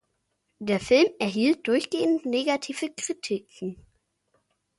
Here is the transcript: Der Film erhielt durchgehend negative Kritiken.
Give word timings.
Der 0.57 0.79
Film 0.79 1.11
erhielt 1.19 1.67
durchgehend 1.67 2.25
negative 2.25 2.89
Kritiken. 2.91 3.85